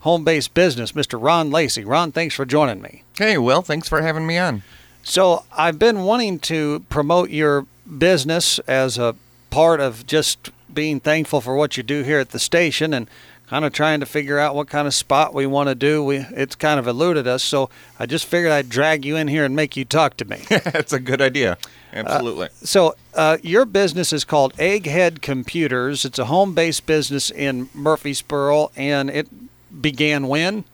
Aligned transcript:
home 0.00 0.24
based 0.24 0.54
business, 0.54 0.92
Mr. 0.92 1.20
Ron 1.20 1.50
Lacy. 1.50 1.84
Ron, 1.84 2.12
thanks 2.12 2.34
for 2.34 2.44
joining 2.44 2.82
me. 2.82 3.04
Hey, 3.16 3.38
Will, 3.38 3.62
thanks 3.62 3.88
for 3.88 4.02
having 4.02 4.26
me 4.26 4.38
on. 4.38 4.62
So, 5.02 5.44
I've 5.56 5.78
been 5.78 6.04
wanting 6.04 6.38
to 6.40 6.84
promote 6.90 7.30
your 7.30 7.66
business 7.98 8.58
as 8.60 8.98
a 8.98 9.16
part 9.48 9.80
of 9.80 10.06
just 10.06 10.50
being 10.72 11.00
thankful 11.00 11.40
for 11.40 11.56
what 11.56 11.76
you 11.76 11.82
do 11.82 12.02
here 12.02 12.18
at 12.18 12.30
the 12.30 12.38
station 12.38 12.92
and 12.92 13.08
kind 13.46 13.64
of 13.64 13.72
trying 13.72 13.98
to 13.98 14.06
figure 14.06 14.38
out 14.38 14.54
what 14.54 14.68
kind 14.68 14.86
of 14.86 14.94
spot 14.94 15.34
we 15.34 15.44
want 15.44 15.68
to 15.68 15.74
do. 15.74 16.04
We 16.04 16.18
it's 16.18 16.54
kind 16.54 16.78
of 16.78 16.86
eluded 16.86 17.26
us, 17.26 17.42
so 17.42 17.68
I 17.98 18.06
just 18.06 18.26
figured 18.26 18.52
I'd 18.52 18.68
drag 18.68 19.04
you 19.04 19.16
in 19.16 19.26
here 19.26 19.44
and 19.44 19.56
make 19.56 19.76
you 19.76 19.84
talk 19.84 20.16
to 20.18 20.24
me. 20.24 20.44
That's 20.48 20.92
a 20.92 21.00
good 21.00 21.20
idea. 21.20 21.58
Absolutely. 21.92 22.46
Uh, 22.46 22.50
so, 22.62 22.94
uh, 23.14 23.38
your 23.42 23.64
business 23.64 24.12
is 24.12 24.24
called 24.24 24.54
Egghead 24.54 25.20
Computers. 25.20 26.04
It's 26.04 26.20
a 26.20 26.26
home-based 26.26 26.86
business 26.86 27.30
in 27.30 27.68
Murfreesboro, 27.74 28.70
and 28.76 29.10
it 29.10 29.26
began 29.80 30.28
when? 30.28 30.64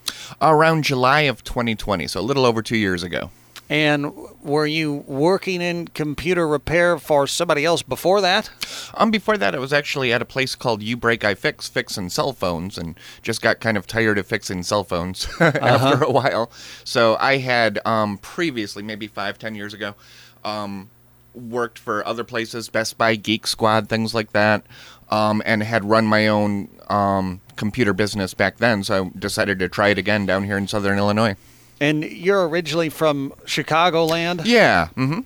Around 0.40 0.84
July 0.84 1.22
of 1.22 1.44
2020, 1.44 2.06
so 2.08 2.20
a 2.20 2.22
little 2.22 2.44
over 2.44 2.62
two 2.62 2.76
years 2.76 3.02
ago. 3.02 3.30
And 3.68 4.12
were 4.42 4.66
you 4.66 5.04
working 5.08 5.60
in 5.60 5.88
computer 5.88 6.46
repair 6.46 6.98
for 6.98 7.26
somebody 7.26 7.64
else 7.64 7.82
before 7.82 8.20
that? 8.20 8.48
Um, 8.94 9.10
before 9.10 9.36
that, 9.38 9.56
I 9.56 9.58
was 9.58 9.72
actually 9.72 10.12
at 10.12 10.22
a 10.22 10.24
place 10.24 10.54
called 10.54 10.82
uBreakiFix, 10.82 11.68
fixing 11.68 12.08
cell 12.10 12.32
phones, 12.32 12.78
and 12.78 12.98
just 13.22 13.42
got 13.42 13.58
kind 13.58 13.76
of 13.76 13.86
tired 13.86 14.18
of 14.18 14.26
fixing 14.26 14.62
cell 14.62 14.84
phones 14.84 15.26
after 15.40 15.58
uh-huh. 15.60 16.04
a 16.06 16.12
while. 16.12 16.50
So 16.84 17.16
I 17.18 17.38
had 17.38 17.80
um, 17.84 18.18
previously, 18.18 18.84
maybe 18.84 19.08
five, 19.08 19.36
ten 19.36 19.56
years 19.56 19.74
ago, 19.74 19.96
um, 20.44 20.90
worked 21.34 21.78
for 21.78 22.06
other 22.06 22.24
places, 22.24 22.68
Best 22.68 22.96
Buy, 22.96 23.16
Geek 23.16 23.48
Squad, 23.48 23.88
things 23.88 24.14
like 24.14 24.32
that, 24.32 24.64
um, 25.10 25.42
and 25.44 25.62
had 25.62 25.84
run 25.84 26.06
my 26.06 26.28
own 26.28 26.68
um, 26.88 27.40
computer 27.56 27.92
business 27.92 28.34
back 28.34 28.58
then. 28.58 28.84
So 28.84 29.06
I 29.06 29.18
decided 29.18 29.58
to 29.60 29.68
try 29.68 29.88
it 29.88 29.98
again 29.98 30.26
down 30.26 30.44
here 30.44 30.56
in 30.56 30.68
Southern 30.68 30.98
Illinois. 30.98 31.36
And 31.80 32.04
you're 32.04 32.48
originally 32.48 32.88
from 32.88 33.32
Chicagoland? 33.44 34.42
Yeah. 34.44 34.88
Mm-hmm. 34.96 35.20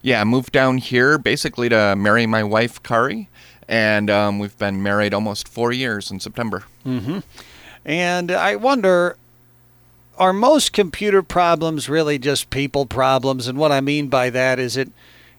Yeah, 0.00 0.20
I 0.20 0.24
moved 0.24 0.52
down 0.52 0.78
here 0.78 1.18
basically 1.18 1.68
to 1.68 1.96
marry 1.96 2.26
my 2.26 2.44
wife, 2.44 2.82
Kari. 2.82 3.28
And 3.66 4.08
um, 4.08 4.38
we've 4.38 4.56
been 4.56 4.82
married 4.82 5.12
almost 5.12 5.48
four 5.48 5.72
years 5.72 6.10
in 6.10 6.20
September. 6.20 6.64
Mm-hmm. 6.86 7.18
And 7.84 8.30
I 8.30 8.56
wonder 8.56 9.16
are 10.18 10.32
most 10.32 10.72
computer 10.72 11.22
problems 11.22 11.88
really 11.88 12.18
just 12.18 12.50
people 12.50 12.86
problems? 12.86 13.46
And 13.46 13.56
what 13.56 13.72
I 13.72 13.80
mean 13.80 14.08
by 14.08 14.30
that 14.30 14.58
is 14.58 14.76
it 14.76 14.90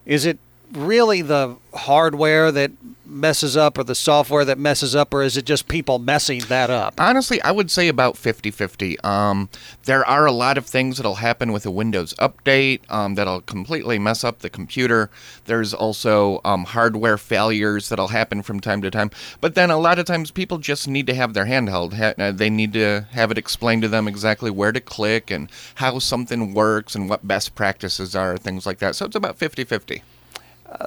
is 0.05 0.25
it 0.25 0.39
really 0.73 1.21
the 1.21 1.55
hardware 1.73 2.51
that 2.51 2.71
messes 3.05 3.57
up 3.57 3.77
or 3.77 3.83
the 3.83 3.95
software 3.95 4.45
that 4.45 4.57
messes 4.57 4.95
up 4.95 5.13
or 5.13 5.23
is 5.23 5.35
it 5.35 5.45
just 5.45 5.67
people 5.67 5.97
messing 5.97 6.39
that 6.41 6.69
up? 6.69 6.93
Honestly 6.99 7.41
i 7.41 7.51
would 7.51 7.71
say 7.71 7.87
about 7.87 8.15
50-50 8.15 9.03
um, 9.03 9.49
there 9.85 10.05
are 10.05 10.25
a 10.25 10.31
lot 10.31 10.57
of 10.57 10.65
things 10.65 10.97
that'll 10.97 11.15
happen 11.15 11.51
with 11.51 11.65
a 11.65 11.71
windows 11.71 12.13
update 12.15 12.81
um, 12.89 13.15
that'll 13.15 13.41
completely 13.41 13.97
mess 13.97 14.23
up 14.23 14.39
the 14.39 14.49
computer. 14.49 15.09
There's 15.45 15.73
also 15.73 16.41
um, 16.45 16.65
hardware 16.65 17.17
failures 17.17 17.89
that'll 17.89 18.09
happen 18.09 18.43
from 18.43 18.59
time 18.59 18.81
to 18.81 18.91
time. 18.91 19.11
But 19.41 19.55
then 19.55 19.71
a 19.71 19.77
lot 19.77 19.99
of 19.99 20.05
times 20.05 20.31
people 20.31 20.57
just 20.57 20.87
need 20.87 21.07
to 21.07 21.13
have 21.15 21.33
their 21.33 21.45
handheld 21.45 21.99
uh, 21.99 22.31
they 22.31 22.49
need 22.49 22.73
to 22.73 23.07
have 23.11 23.31
it 23.31 23.37
explained 23.37 23.81
to 23.81 23.87
them 23.87 24.07
exactly 24.07 24.51
where 24.51 24.71
to 24.71 24.79
click 24.79 25.31
and 25.31 25.49
how 25.75 25.99
something 25.99 26.53
works 26.53 26.95
and 26.95 27.09
what 27.09 27.27
best 27.27 27.55
practices 27.55 28.15
are 28.15 28.37
things 28.37 28.65
like 28.65 28.79
that. 28.79 28.95
So 28.95 29.05
it's 29.05 29.15
about 29.15 29.39
50-50 29.39 30.01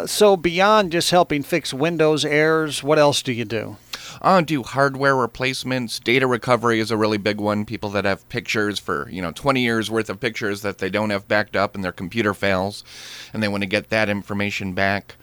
so 0.07 0.37
beyond 0.37 0.93
just 0.93 1.11
helping 1.11 1.43
fix 1.43 1.75
Windows 1.75 2.25
errors, 2.25 2.83
what 2.83 2.99
else 2.99 3.23
do 3.23 3.33
you 3.33 3.45
do? 3.45 3.77
Uh, 4.21 4.41
do 4.41 4.63
hardware 4.63 5.17
replacements. 5.17 5.99
Data 5.99 6.27
recovery 6.27 6.81
is 6.81 6.91
a 6.91 6.97
really 6.97 7.19
big 7.19 7.41
one. 7.41 7.65
People 7.65 7.91
that 7.91 8.05
have 8.05 8.29
pictures 8.29 8.79
for 8.79 9.09
you 9.11 9.23
know 9.23 9.33
20 9.33 9.61
years 9.61 9.91
worth 9.91 10.11
of 10.11 10.21
pictures 10.21 10.63
that 10.63 10.79
they 10.79 10.91
don't 10.91 11.11
have 11.11 11.27
backed 11.29 11.57
up 11.57 11.75
and 11.75 11.83
their 11.83 11.93
computer 11.93 12.35
fails, 12.35 12.85
and 13.33 13.43
they 13.43 13.49
want 13.49 13.63
to 13.63 13.69
get 13.69 13.91
that 13.91 14.09
information 14.09 14.75
back. 14.75 15.17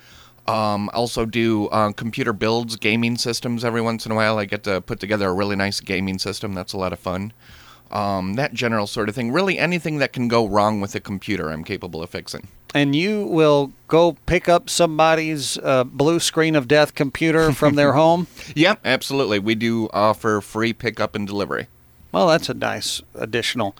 Um, 0.48 0.90
also 0.94 1.26
do 1.26 1.68
uh, 1.68 1.92
computer 1.92 2.34
builds, 2.34 2.76
gaming 2.76 3.18
systems 3.18 3.64
every 3.64 3.82
once 3.82 4.06
in 4.06 4.12
a 4.12 4.16
while. 4.16 4.40
I 4.40 4.46
get 4.46 4.64
to 4.64 4.82
put 4.82 5.00
together 5.00 5.30
a 5.30 5.34
really 5.34 5.56
nice 5.56 5.80
gaming 5.80 6.18
system. 6.18 6.54
That's 6.54 6.74
a 6.74 6.78
lot 6.78 6.92
of 6.92 7.00
fun. 7.00 7.34
Um, 7.92 8.36
that 8.36 8.54
general 8.54 8.86
sort 8.86 9.10
of 9.10 9.16
thing. 9.16 9.32
Really, 9.32 9.58
anything 9.58 9.98
that 9.98 10.14
can 10.14 10.28
go 10.28 10.48
wrong 10.48 10.80
with 10.80 10.94
a 10.94 11.00
computer, 11.00 11.50
I'm 11.50 11.64
capable 11.64 12.04
of 12.04 12.10
fixing 12.10 12.48
and 12.74 12.96
you 12.96 13.26
will 13.26 13.72
go 13.88 14.18
pick 14.26 14.48
up 14.48 14.70
somebody's 14.70 15.58
uh, 15.60 15.84
blue 15.84 16.20
screen 16.20 16.56
of 16.56 16.68
death 16.68 16.94
computer 16.94 17.52
from 17.52 17.76
their 17.76 17.94
home? 17.94 18.28
Yep, 18.56 18.82
absolutely. 18.86 19.40
We 19.40 19.56
do 19.56 19.90
offer 19.92 20.42
free 20.42 20.74
pickup 20.74 21.16
and 21.16 21.28
delivery. 21.28 21.68
Well, 22.12 22.28
that's 22.28 22.50
a 22.50 22.54
nice 22.54 23.02
additional 23.16 23.76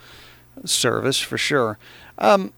service 0.66 1.20
for 1.20 1.38
sure. 1.38 1.78
Um, 2.18 2.54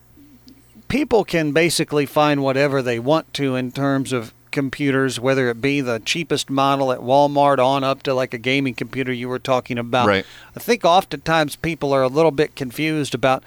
people 0.88 1.24
can 1.24 1.52
basically 1.52 2.06
find 2.06 2.44
whatever 2.44 2.82
they 2.82 3.00
want 3.00 3.34
to 3.36 3.56
in 3.56 3.72
terms 3.72 4.12
of 4.12 4.34
computers, 4.52 5.20
whether 5.20 5.50
it 5.50 5.62
be 5.62 5.82
the 5.82 6.00
cheapest 6.00 6.50
model 6.50 6.92
at 6.92 7.00
Walmart 7.00 7.60
on 7.60 7.84
up 7.84 8.04
to 8.04 8.14
like 8.14 8.34
a 8.34 8.38
gaming 8.38 8.74
computer 8.74 9.12
you 9.12 9.30
were 9.30 9.40
talking 9.40 9.78
about. 9.78 10.08
Right. 10.08 10.26
I 10.56 10.60
think 10.60 10.86
oftentimes 10.86 11.56
people 11.56 11.94
are 11.94 12.04
a 12.04 12.08
little 12.08 12.32
bit 12.32 12.56
confused 12.56 13.16
about, 13.16 13.44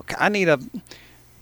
okay, 0.00 0.16
I 0.18 0.28
need 0.28 0.48
a 0.48 0.60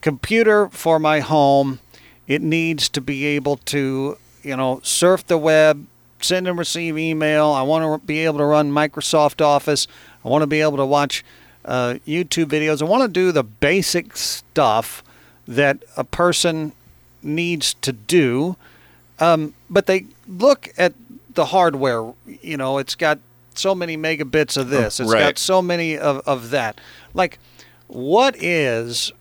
computer 0.01 0.69
for 0.69 0.99
my 0.99 1.21
home. 1.21 1.81
It 2.27 2.43
needs 2.43 2.89
to 2.91 3.01
be 3.01 3.25
able 3.27 3.57
to, 3.59 4.19
you 4.43 4.57
know, 4.57 4.81
surf 4.83 5.27
the 5.27 5.39
web, 5.39 5.87
send 6.21 6.49
and 6.49 6.59
receive 6.59 6.99
email. 6.99 7.49
I 7.49 7.63
want 7.63 8.01
to 8.01 8.07
be 8.07 8.25
able 8.25 8.39
to 8.39 8.45
run 8.45 8.71
Microsoft 8.71 9.45
Office. 9.45 9.87
I 10.25 10.29
want 10.29 10.43
to 10.43 10.47
be 10.47 10.61
able 10.61 10.77
to 10.77 10.87
watch 10.87 11.25
uh, 11.65 11.95
YouTube 12.07 12.47
videos. 12.47 12.81
I 12.81 12.85
want 12.85 13.03
to 13.03 13.09
do 13.09 13.33
the 13.33 13.43
basic 13.43 14.17
stuff 14.17 15.03
that 15.47 15.83
a 15.97 16.05
person 16.05 16.73
needs 17.23 17.75
to 17.75 17.93
do. 17.93 18.57
Um, 19.19 19.55
but 19.71 19.87
they 19.87 20.07
look 20.27 20.69
at 20.77 20.95
the 21.35 21.47
hardware. 21.47 22.13
You 22.27 22.57
know, 22.57 22.79
it's 22.79 22.95
got 22.95 23.19
so 23.55 23.75
many 23.75 23.97
megabits 23.97 24.57
of 24.57 24.69
this. 24.69 25.01
It's 25.01 25.13
right. 25.13 25.21
got 25.21 25.39
so 25.39 25.63
many 25.63 25.97
of, 25.97 26.21
of 26.27 26.51
that. 26.51 26.81
Like, 27.15 27.39
what 27.89 28.37
is 28.43 29.13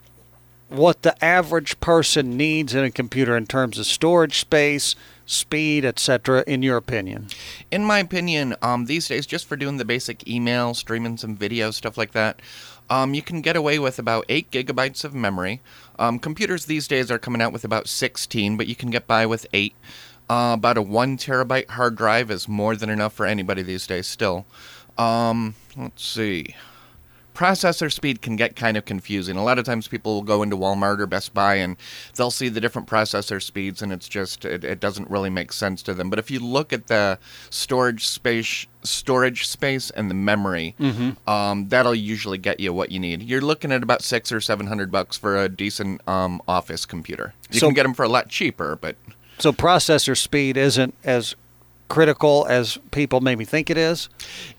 what 0.69 1.03
the 1.03 1.23
average 1.23 1.79
person 1.79 2.35
needs 2.37 2.73
in 2.73 2.83
a 2.83 2.91
computer 2.91 3.37
in 3.37 3.45
terms 3.45 3.77
of 3.77 3.85
storage 3.85 4.39
space, 4.39 4.95
speed, 5.25 5.85
etc. 5.85 6.43
In 6.47 6.63
your 6.63 6.77
opinion? 6.77 7.27
In 7.71 7.85
my 7.85 7.99
opinion, 7.99 8.55
um, 8.61 8.85
these 8.85 9.07
days, 9.07 9.25
just 9.25 9.47
for 9.47 9.55
doing 9.55 9.77
the 9.77 9.85
basic 9.85 10.27
email, 10.27 10.73
streaming 10.73 11.17
some 11.17 11.35
video, 11.35 11.71
stuff 11.71 11.97
like 11.97 12.11
that, 12.13 12.41
um, 12.89 13.13
you 13.13 13.21
can 13.21 13.41
get 13.41 13.55
away 13.55 13.79
with 13.79 13.99
about 13.99 14.25
eight 14.29 14.51
gigabytes 14.51 15.03
of 15.03 15.13
memory. 15.13 15.61
Um, 15.97 16.19
computers 16.19 16.65
these 16.65 16.87
days 16.87 17.09
are 17.09 17.19
coming 17.19 17.41
out 17.41 17.53
with 17.53 17.63
about 17.63 17.87
16, 17.87 18.57
but 18.57 18.67
you 18.67 18.75
can 18.75 18.89
get 18.89 19.07
by 19.07 19.25
with 19.25 19.47
eight. 19.53 19.75
Uh, 20.29 20.51
about 20.57 20.77
a 20.77 20.81
one 20.81 21.17
terabyte 21.17 21.69
hard 21.69 21.95
drive 21.95 22.31
is 22.31 22.47
more 22.47 22.75
than 22.75 22.89
enough 22.89 23.13
for 23.13 23.25
anybody 23.25 23.61
these 23.61 23.85
days. 23.85 24.07
Still, 24.07 24.45
um, 24.97 25.55
let's 25.77 26.03
see 26.03 26.55
processor 27.35 27.91
speed 27.91 28.21
can 28.21 28.35
get 28.35 28.55
kind 28.55 28.77
of 28.77 28.85
confusing. 28.85 29.37
A 29.37 29.43
lot 29.43 29.59
of 29.59 29.65
times 29.65 29.87
people 29.87 30.15
will 30.15 30.23
go 30.23 30.41
into 30.41 30.55
Walmart 30.55 30.99
or 30.99 31.05
Best 31.05 31.33
Buy 31.33 31.55
and 31.55 31.77
they'll 32.15 32.31
see 32.31 32.49
the 32.49 32.61
different 32.61 32.87
processor 32.87 33.43
speeds 33.43 33.81
and 33.81 33.91
it's 33.91 34.07
just 34.07 34.45
it, 34.45 34.63
it 34.63 34.79
doesn't 34.79 35.09
really 35.09 35.29
make 35.29 35.51
sense 35.51 35.83
to 35.83 35.93
them. 35.93 36.09
But 36.09 36.17
if 36.17 36.31
you 36.31 36.39
look 36.39 36.73
at 36.73 36.87
the 36.87 37.19
storage 37.49 38.07
space 38.07 38.65
storage 38.83 39.47
space 39.47 39.89
and 39.91 40.09
the 40.09 40.15
memory, 40.15 40.75
mm-hmm. 40.79 41.29
um, 41.29 41.67
that'll 41.69 41.93
usually 41.93 42.37
get 42.37 42.59
you 42.59 42.73
what 42.73 42.91
you 42.91 42.99
need. 42.99 43.21
You're 43.21 43.41
looking 43.41 43.71
at 43.71 43.83
about 43.83 44.01
six 44.01 44.31
or 44.31 44.41
seven 44.41 44.67
hundred 44.67 44.91
bucks 44.91 45.17
for 45.17 45.37
a 45.37 45.49
decent 45.49 46.07
um, 46.07 46.41
office 46.47 46.85
computer. 46.85 47.33
You 47.51 47.59
so, 47.59 47.67
can 47.67 47.75
get 47.75 47.83
them 47.83 47.93
for 47.93 48.03
a 48.03 48.09
lot 48.09 48.29
cheaper, 48.29 48.77
but 48.77 48.95
so 49.37 49.51
processor 49.51 50.17
speed 50.17 50.55
isn't 50.55 50.95
as 51.03 51.35
critical 51.87 52.45
as 52.49 52.77
people 52.91 53.21
maybe 53.21 53.45
think 53.45 53.69
it 53.69 53.77
is. 53.77 54.09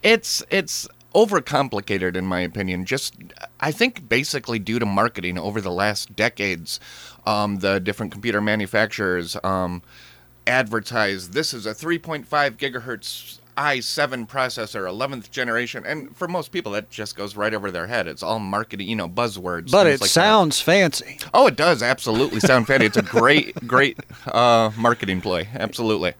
It's 0.02 0.42
it's 0.50 0.86
overcomplicated 1.16 2.14
in 2.14 2.26
my 2.26 2.40
opinion. 2.40 2.84
Just 2.84 3.16
I 3.58 3.72
think 3.72 4.08
basically 4.08 4.58
due 4.58 4.78
to 4.78 4.86
marketing 4.86 5.38
over 5.38 5.60
the 5.60 5.72
last 5.72 6.14
decades, 6.14 6.78
um, 7.24 7.56
the 7.60 7.80
different 7.80 8.12
computer 8.12 8.40
manufacturers 8.42 9.36
um, 9.42 9.82
advertise 10.46 11.30
this 11.30 11.54
is 11.54 11.66
a 11.66 11.74
3.5 11.74 12.26
gigahertz 12.26 13.40
i7 13.56 14.28
processor, 14.28 14.86
11th 14.86 15.30
generation, 15.30 15.82
and 15.86 16.14
for 16.14 16.28
most 16.28 16.52
people 16.52 16.72
that 16.72 16.90
just 16.90 17.16
goes 17.16 17.36
right 17.36 17.54
over 17.54 17.70
their 17.70 17.86
head. 17.86 18.06
It's 18.06 18.22
all 18.22 18.38
marketing, 18.38 18.86
you 18.86 18.96
know, 18.96 19.08
buzzwords. 19.08 19.70
But 19.70 19.86
it 19.86 20.02
like 20.02 20.10
sounds 20.10 20.58
that. 20.58 20.64
fancy. 20.64 21.18
Oh, 21.32 21.46
it 21.46 21.56
does 21.56 21.82
absolutely 21.82 22.40
sound 22.40 22.66
fancy. 22.66 22.84
It's 22.84 22.98
a 22.98 23.02
great, 23.02 23.54
great 23.66 23.98
uh, 24.26 24.70
marketing 24.76 25.22
ploy. 25.22 25.48
Absolutely. 25.54 26.12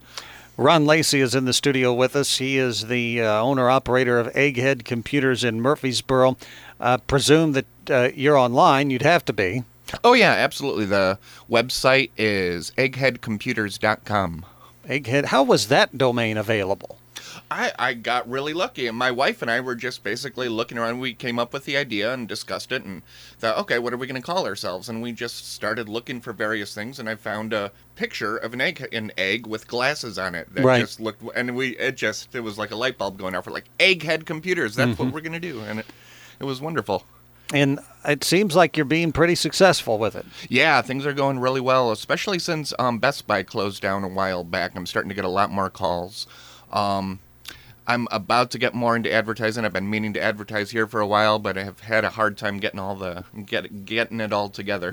Ron 0.57 0.87
Lacy 0.87 1.21
is 1.21 1.35
in 1.35 1.45
the 1.45 1.53
studio 1.53 1.93
with 1.93 2.15
us. 2.15 2.37
He 2.37 2.57
is 2.57 2.87
the 2.87 3.21
uh, 3.21 3.41
owner 3.43 3.69
operator 3.69 4.19
of 4.19 4.33
Egghead 4.33 4.85
Computers 4.85 5.43
in 5.43 5.61
Murfreesboro. 5.61 6.35
Uh, 6.79 6.97
presume 6.97 7.51
that 7.51 7.65
uh, 7.91 8.09
you're 8.15 8.37
online. 8.37 8.89
You'd 8.89 9.03
have 9.03 9.23
to 9.25 9.33
be. 9.33 9.63
Oh 10.03 10.13
yeah, 10.13 10.31
absolutely. 10.31 10.85
The 10.85 11.19
website 11.47 12.09
is 12.17 12.71
eggheadcomputers.com. 12.75 14.45
Egghead. 14.87 15.25
How 15.25 15.43
was 15.43 15.67
that 15.67 15.95
domain 15.95 16.37
available? 16.37 16.97
I, 17.51 17.71
I 17.79 17.93
got 17.93 18.29
really 18.29 18.53
lucky, 18.53 18.87
and 18.87 18.97
my 18.97 19.11
wife 19.11 19.41
and 19.41 19.49
I 19.51 19.59
were 19.59 19.75
just 19.75 20.03
basically 20.03 20.47
looking 20.49 20.77
around. 20.77 20.99
We 20.99 21.13
came 21.13 21.39
up 21.39 21.53
with 21.53 21.65
the 21.65 21.77
idea 21.77 22.13
and 22.13 22.27
discussed 22.27 22.71
it, 22.71 22.83
and 22.83 23.01
thought, 23.39 23.57
okay, 23.59 23.79
what 23.79 23.93
are 23.93 23.97
we 23.97 24.07
going 24.07 24.21
to 24.21 24.25
call 24.25 24.45
ourselves? 24.45 24.89
And 24.89 25.01
we 25.01 25.11
just 25.11 25.51
started 25.53 25.87
looking 25.89 26.21
for 26.21 26.33
various 26.33 26.73
things, 26.73 26.99
and 26.99 27.09
I 27.09 27.15
found 27.15 27.53
a 27.53 27.71
picture 27.95 28.37
of 28.37 28.53
an 28.53 28.61
egg, 28.61 28.87
an 28.93 29.11
egg 29.17 29.47
with 29.47 29.67
glasses 29.67 30.17
on 30.17 30.35
it 30.35 30.53
that 30.53 30.63
Right. 30.63 30.81
just 30.81 30.99
looked, 30.99 31.23
and 31.35 31.55
we 31.55 31.77
it 31.77 31.97
just 31.97 32.33
it 32.35 32.41
was 32.41 32.57
like 32.57 32.71
a 32.71 32.75
light 32.75 32.97
bulb 32.97 33.17
going 33.17 33.35
off. 33.35 33.47
We're 33.47 33.53
like 33.53 33.69
egghead 33.79 34.25
computers. 34.25 34.75
That's 34.75 34.97
what 34.99 35.11
we're 35.13 35.21
going 35.21 35.33
to 35.33 35.39
do, 35.39 35.61
and 35.61 35.79
it 35.79 35.85
it 36.39 36.43
was 36.45 36.61
wonderful. 36.61 37.03
And 37.53 37.79
it 38.03 38.25
seems 38.25 38.57
like 38.57 38.75
you're 38.75 38.85
being 38.85 39.13
pretty 39.13 39.35
successful 39.35 39.97
with 39.97 40.17
it. 40.17 40.25
Yeah, 40.49 40.81
things 40.81 41.05
are 41.05 41.13
going 41.13 41.39
really 41.39 41.61
well, 41.61 41.91
especially 41.93 42.39
since 42.39 42.73
um, 42.77 42.99
Best 42.99 43.25
Buy 43.25 43.41
closed 43.43 43.81
down 43.81 44.03
a 44.03 44.09
while 44.09 44.43
back. 44.43 44.75
I'm 44.75 44.85
starting 44.85 45.07
to 45.07 45.15
get 45.15 45.23
a 45.23 45.29
lot 45.29 45.49
more 45.49 45.69
calls. 45.69 46.27
Um, 46.73 47.19
I'm 47.89 48.07
about 48.11 48.51
to 48.51 48.59
get 48.59 48.73
more 48.73 48.95
into 48.97 49.11
advertising. 49.11 49.63
I've 49.63 49.71
been 49.71 49.89
meaning 49.89 50.11
to 50.13 50.21
advertise 50.21 50.71
here 50.71 50.87
for 50.87 50.99
a 50.99 51.07
while, 51.07 51.39
but 51.39 51.57
I 51.57 51.63
have 51.63 51.79
had 51.79 52.03
a 52.03 52.09
hard 52.09 52.37
time 52.37 52.57
getting 52.59 52.79
all 52.79 52.95
the 52.95 53.23
get, 53.45 53.85
getting 53.85 54.19
it 54.19 54.33
all 54.33 54.49
together. 54.49 54.91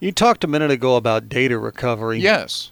You 0.00 0.10
talked 0.12 0.42
a 0.42 0.46
minute 0.48 0.70
ago 0.70 0.96
about 0.96 1.28
data 1.28 1.58
recovery. 1.58 2.18
Yes. 2.18 2.70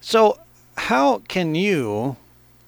So, 0.00 0.38
how 0.76 1.18
can 1.28 1.54
you, 1.54 2.16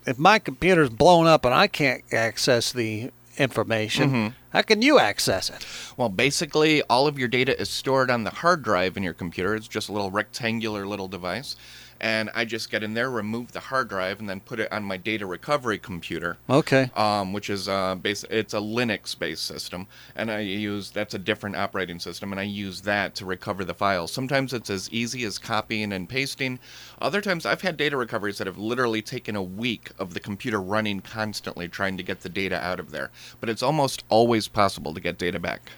if 0.07 0.19
my 0.19 0.39
computer's 0.39 0.91
blown 0.91 1.27
up 1.27 1.45
and 1.45 1.55
I 1.55 1.67
can't 1.67 2.03
access 2.13 2.73
the 2.73 3.11
information, 3.37 4.11
Mhm. 4.11 4.35
how 4.53 4.63
can 4.63 4.83
you 4.83 4.99
access 4.99 5.51
it? 5.51 5.65
Well, 5.97 6.09
basically, 6.09 6.83
all 6.83 7.07
of 7.07 7.19
your 7.19 7.29
data 7.29 7.61
is 7.61 7.69
stored 7.71 8.11
on 8.11 8.25
the 8.25 8.31
hard 8.31 8.63
drive 8.63 8.97
in 8.97 9.03
your 9.03 9.15
computer. 9.15 9.55
It's 9.55 9.69
just 9.69 9.89
a 9.89 9.93
little 9.93 10.11
rectangular 10.11 10.87
little 10.87 11.09
device. 11.09 11.55
And 12.01 12.31
I 12.35 12.45
just 12.45 12.71
get 12.71 12.83
in 12.83 12.95
there, 12.95 13.11
remove 13.11 13.53
the 13.53 13.61
hard 13.61 13.89
drive, 13.89 14.21
and 14.21 14.29
then 14.29 14.41
put 14.41 14.61
it 14.61 14.73
on 14.73 14.85
my 14.85 14.97
data 14.97 15.27
recovery 15.27 15.79
computer. 15.79 16.37
Okay. 16.49 16.91
um, 16.95 17.33
which 17.33 17.51
is 17.51 17.69
uh, 17.69 17.95
base. 17.97 18.25
It's 18.31 18.55
a 18.55 18.59
Linux-based 18.59 19.45
system, 19.45 19.87
and 20.15 20.31
I 20.31 20.41
use 20.41 20.91
that's 20.91 21.15
a 21.15 21.19
different 21.19 21.57
operating 21.57 21.99
system, 21.99 22.33
and 22.33 22.41
I 22.41 22.45
use 22.45 22.83
that 22.83 23.15
to 23.17 23.27
recover 23.27 23.65
the 23.65 23.75
files. 23.75 24.13
Sometimes 24.13 24.53
it's 24.53 24.71
as 24.71 24.91
easy 24.91 25.25
as 25.25 25.39
copying 25.39 25.93
and 25.93 26.09
pasting. 26.09 26.59
Other 27.01 27.21
times, 27.21 27.47
I've 27.47 27.63
had 27.63 27.77
data 27.77 27.97
recoveries 27.97 28.39
that 28.39 28.47
have 28.47 28.59
literally 28.59 29.03
taken 29.03 29.37
a 29.37 29.43
week 29.43 29.91
of 29.99 30.15
the 30.15 30.21
computer 30.21 30.61
running 30.61 31.01
constantly 31.01 31.69
trying 31.69 31.97
to 31.97 32.03
get 32.03 32.21
the 32.21 32.29
data 32.29 32.59
out 32.63 32.81
of 32.81 32.91
there. 32.91 33.11
But 33.41 33.49
it's 33.49 33.63
almost 33.63 34.05
always 34.09 34.49
possible 34.49 34.95
to 34.95 35.01
get 35.01 35.19
data 35.19 35.39
back. 35.39 35.71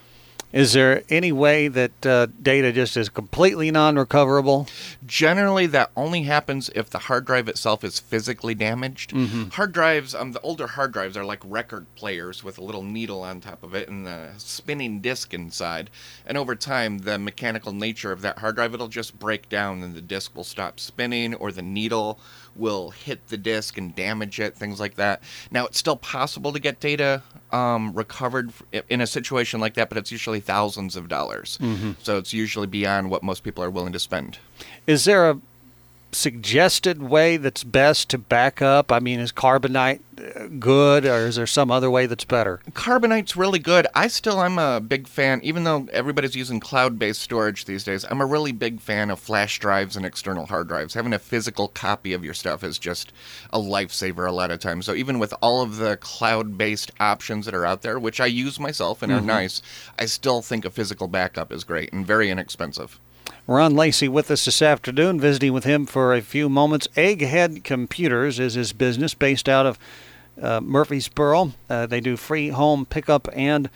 Is 0.53 0.73
there 0.73 1.05
any 1.09 1.31
way 1.31 1.69
that 1.69 2.05
uh, 2.07 2.27
data 2.43 2.73
just 2.73 2.97
is 2.97 3.09
completely 3.09 3.71
non 3.71 3.97
recoverable? 3.97 4.67
Generally, 5.07 5.67
that 5.69 5.91
only 5.97 6.23
happens 6.23 6.71
if 6.75 6.91
the 6.91 6.99
hard 6.99 7.25
drive 7.25 7.49
itself 7.49 7.85
is 7.85 8.01
physically 8.01 8.55
damaged. 8.55 9.13
Hard 9.53 9.73
drives, 9.73 10.15
um, 10.15 10.33
the 10.33 10.41
older 10.41 10.67
hard 10.67 10.93
drives 10.93 11.17
are 11.17 11.25
like 11.25 11.41
record 11.45 11.87
players 11.95 12.43
with 12.43 12.59
a 12.59 12.65
little 12.65 12.83
needle 12.83 13.23
on 13.23 13.41
top 13.41 13.63
of 13.63 13.75
it 13.75 13.89
and 13.89 14.09
a 14.09 14.33
spinning 14.39 15.01
disc 15.01 15.33
inside. 15.33 15.89
And 16.27 16.37
over 16.37 16.57
time, 16.57 16.99
the 16.99 17.19
mechanical 17.19 17.73
nature 17.73 18.11
of 18.11 18.23
that 18.23 18.39
hard 18.39 18.57
drive, 18.57 18.75
it'll 18.75 18.89
just 18.89 19.19
break 19.21 19.49
down 19.49 19.83
and 19.83 19.95
the 19.95 20.01
disc 20.01 20.35
will 20.35 20.45
stop 20.45 20.81
spinning 20.81 21.35
or 21.35 21.53
the 21.53 21.63
needle 21.63 22.19
will 22.57 22.91
hit 22.91 23.29
the 23.29 23.37
disc 23.37 23.79
and 23.79 23.95
damage 23.95 24.41
it, 24.41 24.57
things 24.57 24.81
like 24.81 24.97
that. 24.97 25.23
Now, 25.51 25.67
it's 25.67 25.79
still 25.79 25.97
possible 25.97 26.53
to 26.53 26.59
get 26.59 26.81
data 26.81 27.23
um, 27.53 27.93
recovered 27.93 28.53
in 28.89 29.01
a 29.01 29.07
situation 29.07 29.61
like 29.61 29.75
that, 29.75 29.89
but 29.89 29.99
it's 29.99 30.11
usually 30.13 30.40
thousands 30.41 30.97
of 30.97 31.09
dollars. 31.09 31.59
Mm-hmm. 31.61 31.93
So 32.03 32.19
it's 32.19 32.33
usually 32.33 32.67
beyond 32.67 33.11
what 33.11 33.23
most 33.23 33.43
people 33.43 33.63
are 33.63 33.71
willing 33.71 33.93
to 33.93 33.99
spend. 33.99 34.39
Is 34.87 35.05
there 35.05 35.31
a 35.31 35.39
suggested 36.13 37.03
way 37.03 37.37
that's 37.37 37.65
best 37.65 38.11
to 38.11 38.19
back 38.19 38.61
up? 38.61 38.91
I 38.91 39.01
mean, 39.01 39.21
is 39.21 39.33
carbonite 39.33 40.01
uh, 40.19 40.47
good, 40.59 41.05
or 41.05 41.27
is 41.27 41.37
there 41.37 41.47
some 41.47 41.71
other 41.71 41.91
way 41.91 42.07
that's 42.07 42.25
better? 42.25 42.61
Carbonite's 42.73 43.37
really 43.37 43.59
good. 43.59 43.87
I 43.95 44.09
still 44.09 44.39
I'm 44.39 44.59
a 44.59 44.81
big 44.81 45.07
fan, 45.07 45.41
even 45.43 45.65
though 45.65 45.89
everybody's 45.93 46.35
using 46.35 46.61
cloud-based 46.61 47.21
storage 47.21 47.65
these 47.65 47.85
days. 47.85 48.05
I'm 48.11 48.21
a 48.21 48.27
really 48.27 48.53
big 48.53 48.81
fan 48.81 49.11
of 49.11 49.19
flash 49.19 49.59
drives 49.59 49.97
and 49.97 50.05
external 50.05 50.47
hard 50.47 50.69
drives. 50.69 50.95
Having 50.95 51.13
a 51.13 51.19
physical 51.19 51.69
copy 51.69 52.13
of 52.13 52.25
your 52.25 52.35
stuff 52.35 52.65
is 52.65 52.79
just 52.79 53.13
a 53.53 53.59
lifesaver 53.59 54.29
a 54.29 54.33
lot 54.33 54.51
of 54.51 54.61
times. 54.61 54.87
So 54.87 54.95
even 54.95 55.19
with 55.19 55.35
all 55.41 55.63
of 55.63 55.77
the 55.77 55.97
cloud-based 55.99 56.91
options 57.01 57.45
that 57.47 57.55
are 57.55 57.67
out 57.67 57.83
there, 57.83 57.99
which 57.99 58.21
I 58.21 58.27
use 58.27 58.61
myself 58.61 59.03
and 59.03 59.13
are 59.13 59.21
nice, 59.21 59.63
I 59.99 60.07
still 60.07 60.43
think 60.43 60.65
a 60.65 60.71
physical 60.71 61.09
backup 61.09 61.53
is 61.53 61.65
great 61.65 61.93
and 61.93 62.07
very 62.07 62.31
inexpensive. 62.31 62.99
Ron 63.51 63.75
Lacy 63.75 64.07
with 64.07 64.31
us 64.31 64.45
this 64.45 64.63
afternoon, 64.63 65.19
visiting 65.19 65.53
with 65.53 65.65
him 65.65 65.85
for 65.85 66.15
a 66.15 66.23
few 66.23 66.49
moments. 66.49 66.87
Egghead 66.97 67.65
Computers 67.65 68.39
is 68.39 68.55
his 68.55 68.73
business 68.73 69.13
based 69.13 69.49
out 69.49 69.67
of 69.67 69.77
uh, 70.41 70.61
Murfreesboro. 70.61 71.55
Uh, 71.69 71.85
they 71.87 72.01
do 72.01 72.17
free 72.17 72.51
home 72.51 72.87
pickup 72.87 73.29
and 73.33 73.69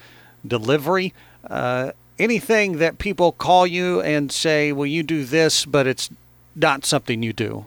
delivery. 0.46 1.12
Uh, 1.42 1.90
anything 2.20 2.78
that 2.78 2.98
people 2.98 3.32
call 3.32 3.66
you 3.66 4.00
and 4.02 4.30
say, 4.30 4.70
Will 4.70 4.86
you 4.86 5.02
do 5.02 5.24
this? 5.24 5.66
but 5.66 5.88
it's 5.88 6.08
not 6.54 6.84
something 6.84 7.24
you 7.24 7.32
do. 7.32 7.66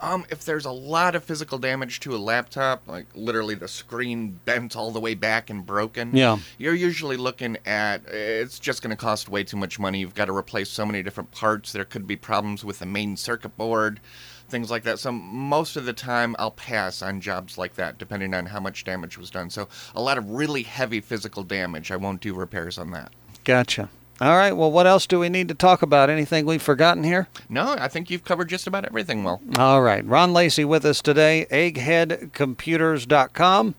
Um, 0.00 0.24
if 0.30 0.44
there's 0.44 0.64
a 0.64 0.70
lot 0.70 1.14
of 1.14 1.24
physical 1.24 1.58
damage 1.58 2.00
to 2.00 2.14
a 2.14 2.18
laptop, 2.18 2.86
like 2.86 3.06
literally 3.14 3.54
the 3.54 3.68
screen 3.68 4.38
bent 4.44 4.76
all 4.76 4.90
the 4.90 5.00
way 5.00 5.14
back 5.14 5.50
and 5.50 5.64
broken, 5.66 6.14
Yeah. 6.14 6.38
you're 6.58 6.74
usually 6.74 7.16
looking 7.16 7.56
at 7.66 8.06
it's 8.06 8.58
just 8.58 8.82
going 8.82 8.90
to 8.90 8.96
cost 8.96 9.28
way 9.28 9.44
too 9.44 9.56
much 9.56 9.78
money. 9.78 10.00
You've 10.00 10.14
got 10.14 10.26
to 10.26 10.36
replace 10.36 10.70
so 10.70 10.86
many 10.86 11.02
different 11.02 11.30
parts. 11.30 11.72
There 11.72 11.84
could 11.84 12.06
be 12.06 12.16
problems 12.16 12.64
with 12.64 12.78
the 12.78 12.86
main 12.86 13.16
circuit 13.16 13.56
board, 13.56 14.00
things 14.48 14.70
like 14.70 14.82
that. 14.84 14.98
So 14.98 15.12
most 15.12 15.76
of 15.76 15.84
the 15.84 15.92
time, 15.92 16.36
I'll 16.38 16.50
pass 16.52 17.02
on 17.02 17.20
jobs 17.20 17.58
like 17.58 17.74
that, 17.74 17.98
depending 17.98 18.34
on 18.34 18.46
how 18.46 18.60
much 18.60 18.84
damage 18.84 19.18
was 19.18 19.30
done. 19.30 19.50
So 19.50 19.68
a 19.94 20.00
lot 20.00 20.18
of 20.18 20.30
really 20.30 20.62
heavy 20.62 21.00
physical 21.00 21.42
damage, 21.42 21.90
I 21.90 21.96
won't 21.96 22.20
do 22.20 22.34
repairs 22.34 22.78
on 22.78 22.90
that. 22.92 23.12
Gotcha. 23.44 23.88
All 24.20 24.36
right. 24.36 24.52
Well, 24.52 24.72
what 24.72 24.86
else 24.86 25.06
do 25.06 25.20
we 25.20 25.28
need 25.28 25.46
to 25.48 25.54
talk 25.54 25.82
about? 25.82 26.10
Anything 26.10 26.44
we've 26.44 26.60
forgotten 26.60 27.04
here? 27.04 27.28
No, 27.48 27.76
I 27.78 27.86
think 27.88 28.10
you've 28.10 28.24
covered 28.24 28.48
just 28.48 28.66
about 28.66 28.84
everything 28.84 29.22
well. 29.22 29.40
All 29.58 29.80
right. 29.80 30.04
Ron 30.04 30.32
Lacy 30.32 30.64
with 30.64 30.84
us 30.84 31.00
today, 31.00 31.46
eggheadcomputers.com. 31.50 33.74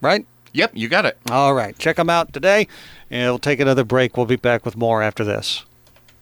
Right? 0.00 0.26
Yep, 0.52 0.72
you 0.74 0.88
got 0.88 1.06
it. 1.06 1.16
All 1.30 1.54
right. 1.54 1.78
Check 1.78 1.94
them 1.96 2.10
out 2.10 2.32
today. 2.32 2.66
And 3.10 3.30
we'll 3.30 3.38
take 3.38 3.60
another 3.60 3.84
break. 3.84 4.16
We'll 4.16 4.26
be 4.26 4.34
back 4.36 4.64
with 4.64 4.76
more 4.76 5.02
after 5.02 5.24
this. 5.24 5.64